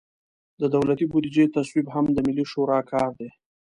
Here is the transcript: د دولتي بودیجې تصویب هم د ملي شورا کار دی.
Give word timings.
د 0.61 0.63
دولتي 0.75 1.05
بودیجې 1.11 1.45
تصویب 1.55 1.87
هم 1.95 2.05
د 2.13 2.17
ملي 2.27 2.45
شورا 2.51 2.79
کار 2.91 3.09
دی. 3.19 3.29